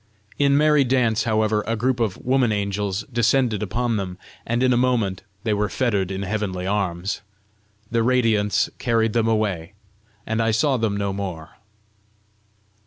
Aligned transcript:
In 0.39 0.57
merry 0.57 0.83
dance, 0.83 1.25
however, 1.25 1.63
a 1.67 1.75
group 1.75 1.99
of 1.99 2.17
woman 2.17 2.51
angels 2.51 3.05
descended 3.13 3.61
upon 3.61 3.97
them, 3.97 4.17
and 4.47 4.63
in 4.63 4.73
a 4.73 4.75
moment 4.75 5.21
they 5.43 5.53
were 5.53 5.69
fettered 5.69 6.09
in 6.09 6.23
heavenly 6.23 6.65
arms. 6.65 7.21
The 7.91 8.01
radiants 8.01 8.67
carried 8.79 9.13
them 9.13 9.27
away, 9.27 9.73
and 10.25 10.41
I 10.41 10.49
saw 10.49 10.77
them 10.77 10.97
no 10.97 11.13
more. 11.13 11.51